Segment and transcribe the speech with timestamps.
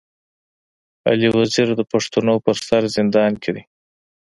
[1.09, 3.63] علي وزير د پښتنو پر سر زندان کي دی.